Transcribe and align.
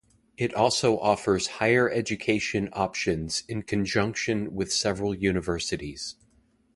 It 0.37 0.51
also 0.55 0.97
offers 0.97 1.45
Higher 1.61 1.87
Education 1.91 2.69
options 2.73 3.43
in 3.47 3.61
conjunction 3.61 4.51
with 4.55 4.73
several 4.73 5.13
universities. 5.13 6.15